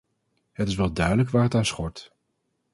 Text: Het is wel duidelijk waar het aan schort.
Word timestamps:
Het 0.51 0.67
is 0.67 0.75
wel 0.75 0.93
duidelijk 0.93 1.29
waar 1.29 1.43
het 1.43 1.55
aan 1.55 1.65
schort. 1.65 2.11